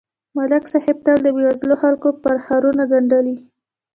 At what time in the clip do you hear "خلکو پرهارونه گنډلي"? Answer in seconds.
1.83-3.35